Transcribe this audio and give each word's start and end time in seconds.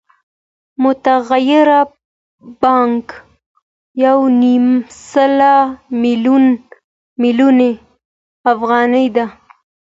متغیره 0.83 1.81
پانګه 2.61 3.13
یو 4.05 4.19
نیم 4.41 4.65
سل 5.11 5.39
میلیونه 7.21 7.69
افغانۍ 8.51 9.07
ده 9.15 9.25